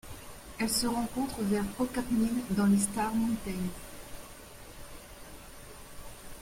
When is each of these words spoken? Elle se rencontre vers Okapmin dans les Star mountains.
Elle 0.59 0.67
se 0.71 0.87
rencontre 0.87 1.41
vers 1.41 1.63
Okapmin 1.77 2.29
dans 2.49 2.65
les 2.65 2.79
Star 2.79 3.13
mountains. 3.13 3.69